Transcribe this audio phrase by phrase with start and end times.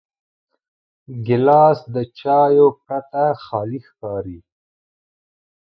[1.25, 4.39] ګیلاس د چایو پرته خالي ښکاري.